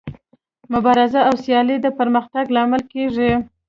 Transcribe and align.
مبارزه 0.73 1.19
او 1.27 1.33
سیالي 1.43 1.77
د 1.81 1.87
پرمختګ 1.99 2.45
لامل 2.55 2.81
کیږي. 2.93 3.31